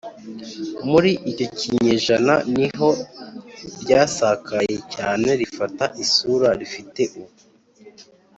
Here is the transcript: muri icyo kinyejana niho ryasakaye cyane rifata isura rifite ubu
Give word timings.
muri 0.89 1.11
icyo 1.31 1.47
kinyejana 1.57 2.33
niho 2.55 2.89
ryasakaye 3.81 4.75
cyane 4.93 5.29
rifata 5.41 5.85
isura 6.03 6.47
rifite 6.59 7.01
ubu 7.19 7.29